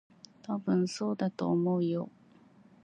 [0.41, 2.09] たぶん、そうだと思うよ。